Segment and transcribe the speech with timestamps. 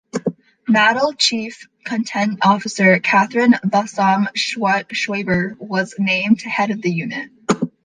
[0.67, 7.29] Mattel chief content officer Catherine Balsam-Schwaber was named to head the unit.